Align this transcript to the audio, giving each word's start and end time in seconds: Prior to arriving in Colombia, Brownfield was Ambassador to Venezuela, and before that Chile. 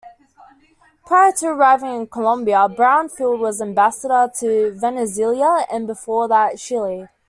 Prior 1.05 1.31
to 1.31 1.49
arriving 1.49 1.91
in 1.93 2.07
Colombia, 2.07 2.67
Brownfield 2.67 3.37
was 3.37 3.61
Ambassador 3.61 4.31
to 4.39 4.71
Venezuela, 4.71 5.63
and 5.71 5.85
before 5.85 6.27
that 6.27 6.57
Chile. 6.57 7.07